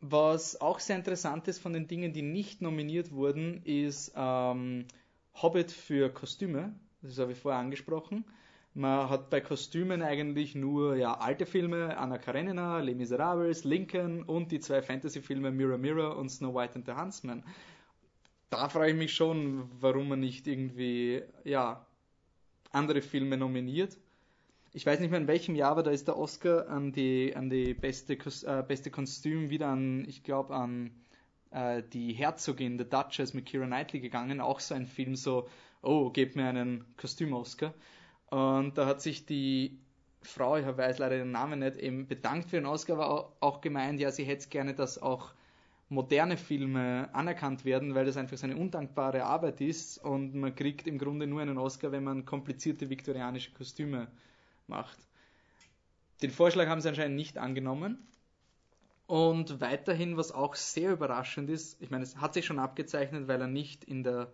[0.00, 4.86] Was auch sehr interessant ist von den Dingen, die nicht nominiert wurden, ist ähm,
[5.40, 8.24] Hobbit für Kostüme, das habe ich vorher angesprochen.
[8.76, 14.50] Man hat bei Kostümen eigentlich nur ja, alte Filme, Anna Karenina, Les Miserables, Lincoln und
[14.50, 17.44] die zwei Fantasy-Filme Mirror Mirror und Snow White and the Huntsman.
[18.50, 21.86] Da frage ich mich schon, warum man nicht irgendwie ja,
[22.72, 23.96] andere Filme nominiert.
[24.72, 27.48] Ich weiß nicht mehr in welchem Jahr, aber da ist der Oscar an die, an
[27.48, 30.90] die beste, äh, beste Kostüm wieder an, ich glaube, an
[31.54, 35.48] äh, die Herzogin, The Duchess mit Kira Knightley gegangen, auch so ein Film so,
[35.82, 37.72] oh, gebt mir einen Kostüm-Oscar.
[38.30, 39.78] Und da hat sich die
[40.22, 44.00] Frau, ich weiß leider den Namen nicht, eben bedankt für den Oscar, aber auch gemeint,
[44.00, 45.32] ja, sie hätte gerne, dass auch
[45.88, 50.88] moderne Filme anerkannt werden, weil das einfach so eine undankbare Arbeit ist und man kriegt
[50.88, 54.08] im Grunde nur einen Oscar, wenn man komplizierte viktorianische Kostüme
[54.66, 54.98] macht.
[56.22, 57.98] Den Vorschlag haben sie anscheinend nicht angenommen
[59.06, 63.40] und weiterhin, was auch sehr überraschend ist, ich meine, es hat sich schon abgezeichnet, weil
[63.40, 64.32] er nicht in der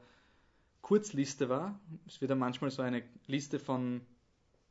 [0.81, 1.79] Kurzliste war.
[2.07, 4.01] Es wird ja manchmal so eine Liste von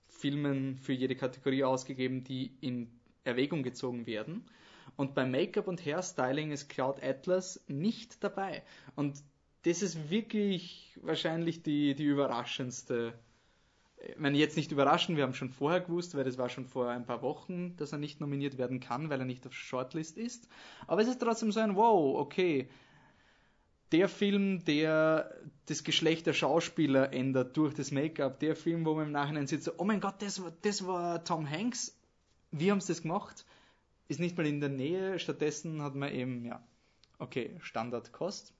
[0.07, 2.89] Filmen für jede Kategorie ausgegeben, die in
[3.23, 4.45] Erwägung gezogen werden.
[4.95, 8.63] Und bei Make-up und Hairstyling ist Cloud Atlas nicht dabei.
[8.95, 9.21] Und
[9.63, 13.13] das ist wirklich wahrscheinlich die, die überraschendste
[14.07, 16.89] ich meine, jetzt nicht überraschen, wir haben schon vorher gewusst, weil das war schon vor
[16.89, 20.47] ein paar Wochen, dass er nicht nominiert werden kann, weil er nicht auf Shortlist ist.
[20.87, 22.69] Aber es ist trotzdem so ein Wow, okay.
[23.91, 25.35] Der Film, der
[25.65, 29.79] das Geschlecht der Schauspieler ändert durch das Make-up, der Film, wo man im Nachhinein sitzt,
[29.79, 31.97] oh mein Gott, das war, das war Tom Hanks.
[32.51, 33.45] Wie haben sie das gemacht?
[34.07, 36.63] Ist nicht mal in der Nähe, stattdessen hat man eben, ja,
[37.17, 38.53] okay, Standardkost.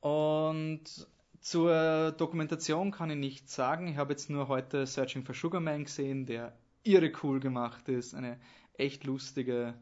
[0.00, 1.08] Und
[1.46, 3.86] zur Dokumentation kann ich nichts sagen.
[3.86, 8.16] Ich habe jetzt nur heute Searching for Sugar Man gesehen, der irre cool gemacht ist.
[8.16, 8.40] Eine
[8.76, 9.74] echt lustige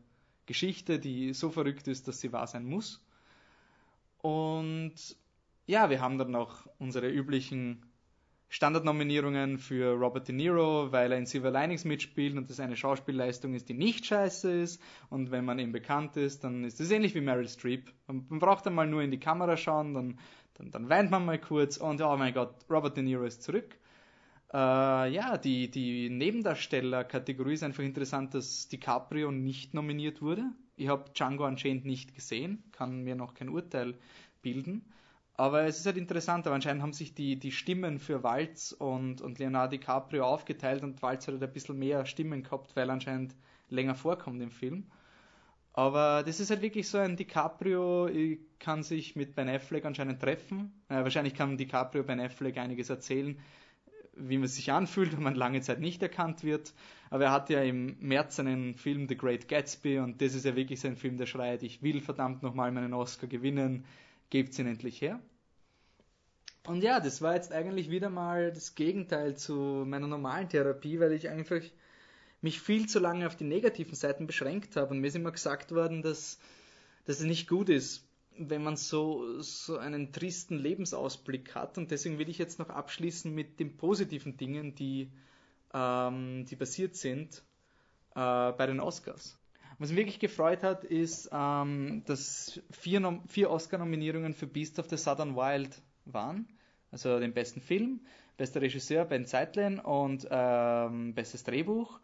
[0.45, 3.03] Geschichte, die so verrückt ist, dass sie wahr sein muss.
[4.19, 4.93] Und
[5.65, 7.87] ja, wir haben dann noch unsere üblichen
[8.51, 13.55] Standardnominierungen für Robert De Niro, weil er in Silver Linings mitspielt und das eine Schauspielleistung
[13.55, 14.83] ist, die nicht scheiße ist.
[15.09, 17.91] Und wenn man ihm bekannt ist, dann ist es ähnlich wie Meryl Streep.
[18.07, 20.19] Man braucht einmal nur in die Kamera schauen, dann
[20.55, 23.77] dann, dann weint man mal kurz und oh mein Gott, Robert De Niro ist zurück.
[24.53, 30.45] Äh, ja, die, die Nebendarsteller-Kategorie ist einfach interessant, dass DiCaprio nicht nominiert wurde.
[30.77, 33.95] Ich habe Django anscheinend nicht gesehen, kann mir noch kein Urteil
[34.43, 34.85] bilden.
[35.37, 39.21] Aber es ist halt interessant, aber anscheinend haben sich die, die Stimmen für Walz und,
[39.21, 43.35] und Leonardo DiCaprio aufgeteilt und Walz hat halt ein bisschen mehr Stimmen gehabt, weil anscheinend
[43.69, 44.87] länger vorkommt im Film.
[45.77, 48.09] Aber das ist halt wirklich so ein DiCaprio
[48.61, 50.73] kann sich mit Ben Affleck anscheinend treffen.
[50.89, 53.37] Äh, wahrscheinlich kann DiCaprio Ben Affleck einiges erzählen,
[54.15, 56.73] wie man sich anfühlt, wenn man lange Zeit nicht erkannt wird.
[57.11, 60.55] Aber er hat ja im März einen Film The Great Gatsby und das ist ja
[60.55, 63.85] wirklich so ein Film, der schreit, ich will verdammt nochmal meinen Oscar gewinnen,
[64.31, 65.19] gebt's ihn endlich her.
[66.69, 71.13] Und ja, das war jetzt eigentlich wieder mal das Gegenteil zu meiner normalen Therapie, weil
[71.13, 71.61] ich einfach
[72.45, 74.91] mich viel zu lange auf die negativen Seiten beschränkt habe.
[74.91, 76.39] Und mir ist immer gesagt worden, dass,
[77.07, 81.79] dass es nicht gut ist, wenn man so, so einen tristen Lebensausblick hat.
[81.79, 85.11] Und deswegen will ich jetzt noch abschließen mit den positiven Dingen, die,
[85.73, 87.43] ähm, die passiert sind
[88.15, 89.39] äh, bei den Oscars.
[89.79, 94.99] Was mich wirklich gefreut hat, ist, ähm, dass vier, vier Oscar-Nominierungen für Beast of the
[94.99, 96.47] Southern Wild waren.
[96.91, 98.01] Also den besten Film,
[98.37, 102.01] bester Regisseur Ben Zeitlin und ähm, bestes Drehbuch.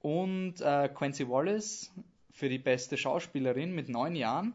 [0.00, 1.92] Und äh, Quincy Wallace
[2.30, 4.54] für die beste Schauspielerin mit neun Jahren.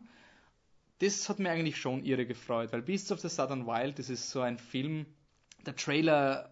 [0.99, 4.29] Das hat mir eigentlich schon irre gefreut, weil Beasts of the Southern Wild, das ist
[4.29, 5.07] so ein Film,
[5.65, 6.51] der Trailer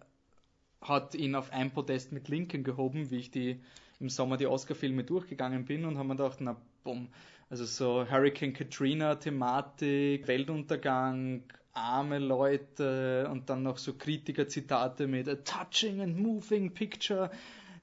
[0.80, 3.60] hat ihn auf ein Podest mit Lincoln gehoben, wie ich die
[4.00, 7.08] im Sommer die Oscar-Filme durchgegangen bin und haben mir gedacht, na bumm,
[7.50, 15.36] also so Hurricane Katrina Thematik, Weltuntergang, arme Leute und dann noch so Kritiker-Zitate mit a
[15.36, 17.30] touching and moving picture.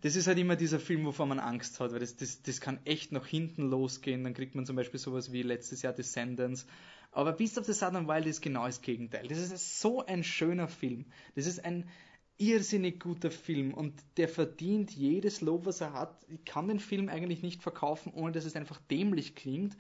[0.02, 2.80] Das ist halt immer dieser Film, wovon man Angst hat, weil das, das, das kann
[2.86, 4.24] echt nach hinten losgehen.
[4.24, 6.68] Dann kriegt man zum Beispiel sowas wie letztes Jahr Descendants.
[7.12, 9.28] Aber Beast of the Southern Wild ist genau das Gegenteil.
[9.28, 11.06] Das ist so ein schöner Film.
[11.36, 11.90] Das ist ein,
[12.38, 16.16] irrsinnig guter Film und der verdient jedes Lob, was er hat.
[16.30, 19.76] Ich kann den Film eigentlich nicht verkaufen, ohne dass es einfach dämlich klingt.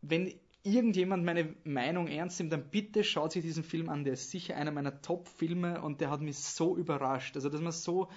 [0.00, 4.04] Wenn irgendjemand meine Meinung ernst nimmt, dann bitte schaut sich diesen Film an.
[4.04, 7.34] Der ist sicher einer meiner Top-Filme und der hat mich so überrascht.
[7.36, 8.08] Also, dass man so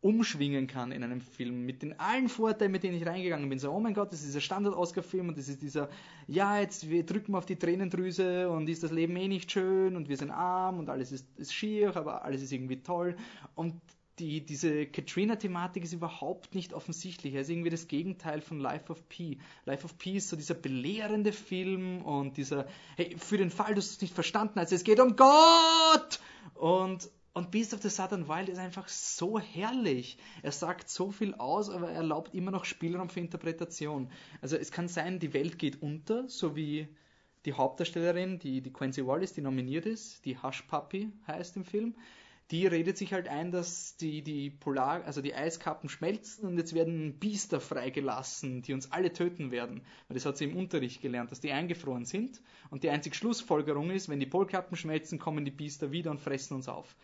[0.00, 3.58] umschwingen kann in einem Film, mit den allen Vorteilen, mit denen ich reingegangen bin.
[3.58, 5.88] So, oh mein Gott, das ist dieser Standard-Oscar-Film und das ist dieser,
[6.28, 10.08] ja, jetzt wir drücken auf die Tränendrüse und ist das Leben eh nicht schön und
[10.08, 13.16] wir sind arm und alles ist, ist schier, aber alles ist irgendwie toll.
[13.56, 13.74] Und
[14.20, 17.34] die, diese Katrina-Thematik ist überhaupt nicht offensichtlich.
[17.34, 19.38] Er ist irgendwie das Gegenteil von Life of P.
[19.64, 23.80] Life of P ist so dieser belehrende Film und dieser, hey, für den Fall, du
[23.80, 26.20] es nicht verstanden hast, es geht um Gott!
[26.54, 30.18] Und und Beast of the Southern Wild ist einfach so herrlich.
[30.42, 34.10] Er sagt so viel aus, aber er erlaubt immer noch Spielraum für Interpretation.
[34.40, 36.88] Also es kann sein, die Welt geht unter, so wie
[37.44, 41.94] die Hauptdarstellerin, die, die Quincy Wallace, die nominiert ist, die Hush Puppy heißt im Film,
[42.50, 46.74] die redet sich halt ein, dass die, die Polar, also die Eiskappen schmelzen und jetzt
[46.74, 49.82] werden Biester freigelassen, die uns alle töten werden.
[50.08, 52.40] Weil das hat sie im Unterricht gelernt, dass die eingefroren sind.
[52.70, 56.54] Und die einzige Schlussfolgerung ist, wenn die Polkappen schmelzen, kommen die Biester wieder und fressen
[56.54, 56.96] uns auf.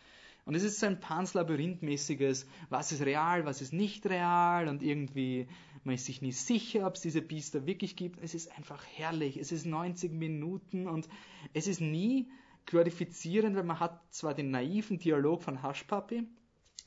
[0.45, 5.47] Und es ist so ein Pans-Labyrinth-mäßiges, was ist real, was ist nicht real und irgendwie,
[5.83, 8.21] man ist sich nie sicher, ob es diese Biester wirklich gibt.
[8.21, 9.37] Es ist einfach herrlich.
[9.37, 11.09] Es ist 90 Minuten und
[11.53, 12.29] es ist nie
[12.67, 16.27] glorifizierend, weil man hat zwar den naiven Dialog von Hushpuppy,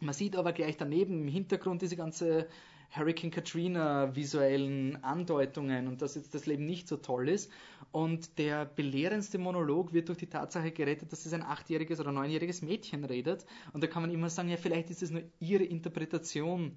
[0.01, 2.49] man sieht aber gleich daneben im Hintergrund diese ganze
[2.91, 7.51] Hurricane Katrina visuellen Andeutungen und dass jetzt das Leben nicht so toll ist.
[7.93, 12.63] Und der belehrendste Monolog wird durch die Tatsache gerettet, dass es ein achtjähriges oder neunjähriges
[12.63, 13.45] Mädchen redet.
[13.73, 16.77] Und da kann man immer sagen, ja, vielleicht ist es nur ihre Interpretation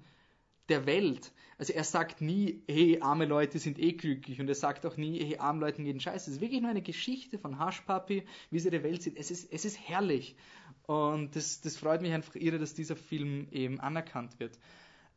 [0.68, 1.32] der Welt.
[1.58, 4.40] Also er sagt nie, hey, arme Leute sind eh glücklich.
[4.40, 6.30] Und er sagt auch nie, hey, arme Leute gehen scheiße.
[6.30, 9.16] Es ist wirklich nur eine Geschichte von Hushpuppy, wie sie die Welt sieht.
[9.16, 10.36] Es ist, es ist herrlich.
[10.86, 14.58] Und das, das freut mich einfach irre, dass dieser Film eben anerkannt wird.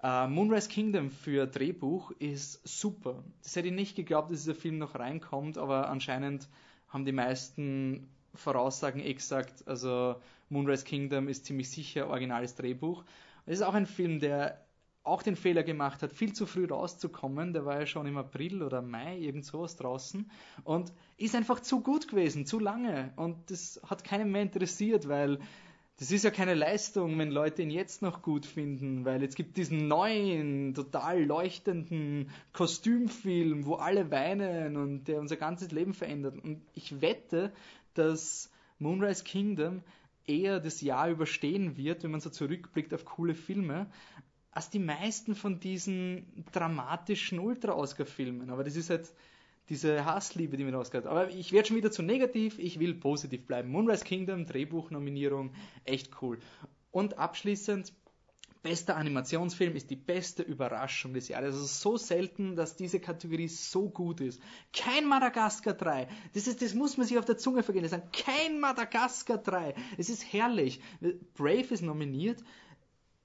[0.03, 3.23] Uh, Moonrise Kingdom für Drehbuch ist super.
[3.41, 6.47] Das hätte ich nicht geglaubt, dass dieser Film noch reinkommt, aber anscheinend
[6.89, 10.15] haben die meisten Voraussagen eh gesagt, also
[10.49, 13.03] Moonrise Kingdom ist ziemlich sicher originales Drehbuch.
[13.45, 14.65] Es ist auch ein Film, der
[15.05, 17.53] auch den Fehler gemacht hat, viel zu früh rauszukommen.
[17.53, 20.29] Der war ja schon im April oder Mai irgend sowas draußen
[20.63, 23.13] und ist einfach zu gut gewesen, zu lange.
[23.15, 25.39] Und das hat keinen mehr interessiert, weil
[25.97, 29.55] das ist ja keine Leistung, wenn Leute ihn jetzt noch gut finden, weil jetzt gibt
[29.55, 36.37] diesen neuen, total leuchtenden Kostümfilm, wo alle weinen und der unser ganzes Leben verändert.
[36.43, 37.53] Und ich wette,
[37.93, 39.83] dass Moonrise Kingdom
[40.27, 43.87] eher das Jahr überstehen wird, wenn man so zurückblickt auf coole Filme,
[44.51, 48.49] als die meisten von diesen dramatischen Ultra-Oscar-Filmen.
[48.49, 49.13] Aber das ist halt
[49.69, 51.07] diese Hassliebe, die mir rausgeht.
[51.07, 53.69] Aber ich werde schon wieder zu negativ, ich will positiv bleiben.
[53.69, 55.53] Moonrise Kingdom, Drehbuchnominierung,
[55.85, 56.39] echt cool.
[56.91, 57.93] Und abschließend,
[58.65, 61.53] bester Animationsfilm ist die beste Überraschung des Jahres.
[61.53, 64.41] Es ist so selten, dass diese Kategorie so gut ist.
[64.73, 66.07] Kein Madagaskar 3.
[66.33, 68.01] Das, ist, das muss man sich auf der Zunge vergehen lassen.
[68.11, 69.75] Kein Madagaskar 3.
[69.99, 70.81] Es ist herrlich.
[71.35, 72.43] Brave ist nominiert.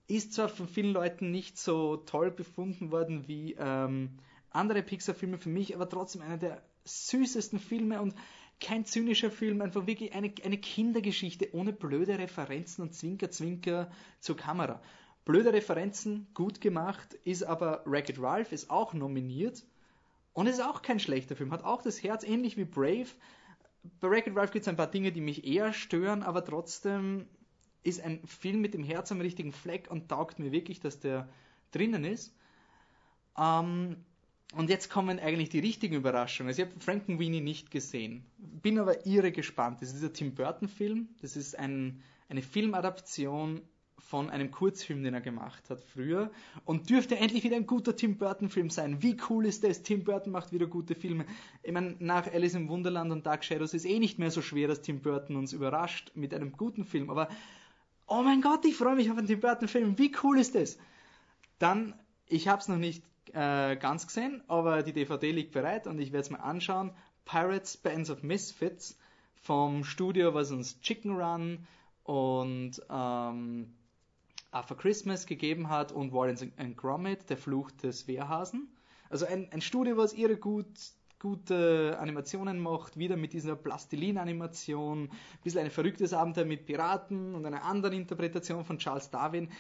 [0.09, 4.19] Ist zwar von vielen Leuten nicht so toll befunden worden wie ähm,
[4.51, 8.15] andere Pixar-Filme für mich, aber trotzdem einer der süßesten Filme und
[8.61, 14.83] kein zynischer Film, einfach wirklich eine, eine Kindergeschichte ohne blöde Referenzen und Zwinker-Zwinker zur Kamera.
[15.25, 19.65] Blöde Referenzen, gut gemacht, ist aber Wreck-It Ralph, ist auch nominiert
[20.33, 23.09] und ist auch kein schlechter Film, hat auch das Herz, ähnlich wie Brave.
[24.01, 27.27] Bei Wreck-It Ralph gibt es ein paar Dinge, die mich eher stören, aber trotzdem
[27.83, 31.29] ist ein Film mit dem Herz am richtigen Fleck und taugt mir wirklich, dass der
[31.71, 32.35] drinnen ist.
[33.39, 33.97] Ähm,
[34.55, 36.49] und jetzt kommen eigentlich die richtigen Überraschungen.
[36.49, 39.81] Also ich habe Frankenweenie nicht gesehen, bin aber irre gespannt.
[39.81, 41.09] Das ist dieser Tim Burton-Film.
[41.21, 43.63] Das ist ein, eine Filmadaption
[44.01, 46.33] von einem Kurzfilm, den er gemacht hat früher
[46.65, 49.03] und dürfte endlich wieder ein guter Tim Burton Film sein.
[49.03, 49.83] Wie cool ist das?
[49.83, 51.27] Tim Burton macht wieder gute Filme.
[51.63, 54.67] Ich meine, nach Alice im Wunderland und Dark Shadows ist eh nicht mehr so schwer,
[54.67, 57.29] dass Tim Burton uns überrascht mit einem guten Film, aber
[58.07, 59.97] oh mein Gott, ich freue mich auf einen Tim Burton Film.
[59.99, 60.79] Wie cool ist das?
[61.59, 61.95] Dann,
[62.27, 66.13] ich habe es noch nicht äh, ganz gesehen, aber die DVD liegt bereit und ich
[66.13, 66.93] werde es mir anschauen.
[67.25, 68.99] Pirates Bands of Misfits
[69.35, 71.67] vom Studio, was uns Chicken Run
[72.05, 73.75] und ähm,
[74.53, 78.69] After Christmas gegeben hat und Wallace and Gromit, der Fluch des Wehrhasen.
[79.09, 80.67] Also ein, ein Studio, was ihre gut,
[81.21, 85.11] gute Animationen macht, wieder mit dieser Plastilin-Animation, ein
[85.45, 89.51] bisschen ein verrücktes Abenteuer mit Piraten und einer anderen Interpretation von Charles Darwin.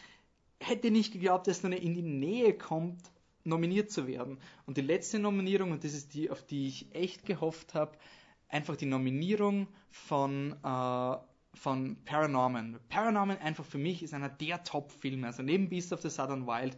[0.59, 3.01] Hätte nicht geglaubt, dass er in die Nähe kommt,
[3.45, 4.39] nominiert zu werden.
[4.67, 7.97] Und die letzte Nominierung, und das ist die, auf die ich echt gehofft habe,
[8.49, 11.17] einfach die Nominierung von äh,
[11.55, 12.79] von Paranorman.
[12.89, 15.27] Paranorman einfach für mich ist einer der Top-Filme.
[15.27, 16.77] Also neben Beast of the Southern Wild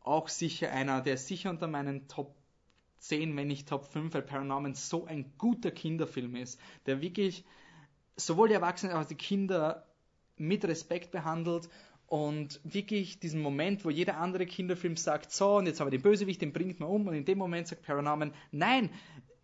[0.00, 2.34] auch sicher einer, der sicher unter meinen Top
[2.98, 7.44] 10, wenn nicht Top 5, weil Paranorman so ein guter Kinderfilm ist, der wirklich
[8.16, 9.86] sowohl die Erwachsenen als auch die Kinder
[10.36, 11.68] mit Respekt behandelt
[12.10, 16.02] und wirklich diesen Moment, wo jeder andere Kinderfilm sagt, so, und jetzt haben wir den
[16.02, 18.90] Bösewicht, den bringt man um, und in dem Moment sagt Paranorman, nein,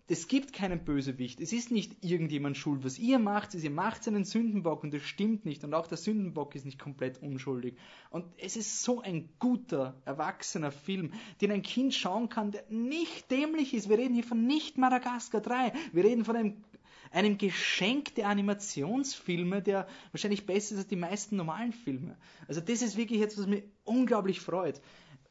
[0.08, 1.40] es gibt keinen Bösewicht.
[1.40, 2.84] Es ist nicht irgendjemand schuld.
[2.84, 5.62] Was ihr macht, ist, ihr macht seinen Sündenbock und das stimmt nicht.
[5.62, 7.76] Und auch der Sündenbock ist nicht komplett unschuldig.
[8.10, 13.30] Und es ist so ein guter, erwachsener Film, den ein Kind schauen kann, der nicht
[13.30, 13.88] dämlich ist.
[13.88, 15.72] Wir reden hier von nicht Madagaskar 3.
[15.92, 16.64] Wir reden von einem,
[17.12, 22.16] einem Geschenk der Animationsfilme, der wahrscheinlich besser ist als die meisten normalen Filme.
[22.48, 24.80] Also das ist wirklich etwas, was mich unglaublich freut.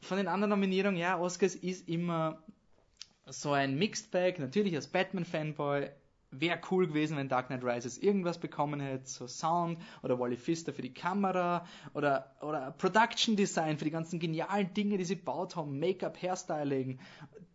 [0.00, 2.42] Von den anderen Nominierungen, ja, Oscars ist immer
[3.26, 5.90] so ein Mixed Bag, natürlich als Batman-Fanboy,
[6.30, 10.72] wäre cool gewesen, wenn Dark Knight Rises irgendwas bekommen hätte, so Sound oder Wally Pfister
[10.72, 15.56] für die Kamera oder, oder Production Design für die ganzen genialen Dinge, die sie gebaut
[15.56, 16.98] haben, Make-up, Hairstyling,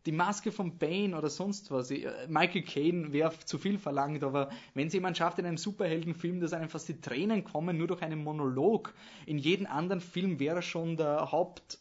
[0.05, 1.91] die Maske von Bane oder sonst was.
[1.91, 6.39] Äh, Michael Caine wäre zu viel verlangt, aber wenn es jemand schafft in einem Superheldenfilm,
[6.39, 8.93] dass einem fast die Tränen kommen, nur durch einen Monolog,
[9.25, 11.79] in jedem anderen Film wäre schon der Haupt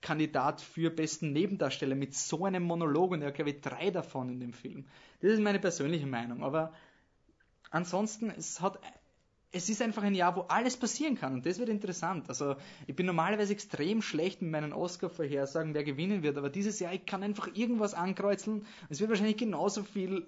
[0.00, 4.30] Kandidat für besten Nebendarsteller mit so einem Monolog und er hat, glaube ich, drei davon
[4.30, 4.86] in dem Film.
[5.20, 6.42] Das ist meine persönliche Meinung.
[6.42, 6.72] Aber
[7.70, 8.80] ansonsten, es hat,
[9.52, 12.28] es ist einfach ein Jahr, wo alles passieren kann und das wird interessant.
[12.28, 12.54] Also
[12.86, 17.04] ich bin normalerweise extrem schlecht mit meinen Oscar-Vorhersagen, wer gewinnen wird, aber dieses Jahr, ich
[17.04, 18.66] kann einfach irgendwas ankreuzeln.
[18.88, 20.26] Es wird wahrscheinlich genauso viel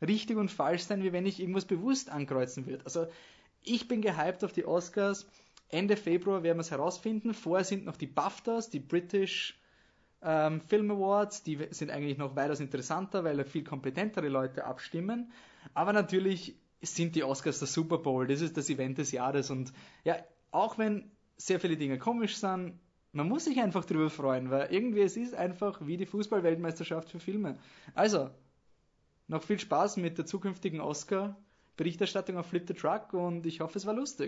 [0.00, 2.84] richtig und falsch sein, wie wenn ich irgendwas bewusst ankreuzen würde.
[2.84, 3.06] Also
[3.62, 5.26] ich bin gehypt auf die Oscars.
[5.68, 7.34] Ende Februar werden wir es herausfinden.
[7.34, 9.58] Vorher sind noch die BAFTAs, die British
[10.22, 15.32] ähm, Film Awards, die sind eigentlich noch weitaus interessanter, weil da viel kompetentere Leute abstimmen.
[15.74, 19.72] Aber natürlich sind die Oscars der Super Bowl, das ist das Event des Jahres und
[20.04, 20.16] ja,
[20.50, 22.78] auch wenn sehr viele Dinge komisch sind,
[23.12, 27.20] man muss sich einfach drüber freuen, weil irgendwie es ist einfach wie die Fußballweltmeisterschaft für
[27.20, 27.58] Filme.
[27.94, 28.30] Also,
[29.28, 33.86] noch viel Spaß mit der zukünftigen Oscar-Berichterstattung auf Flip the Truck und ich hoffe, es
[33.86, 34.20] war lustig.